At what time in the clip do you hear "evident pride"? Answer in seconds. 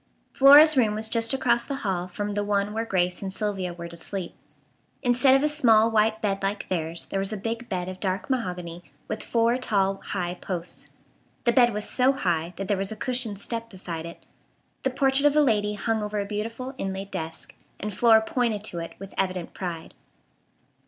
19.19-19.93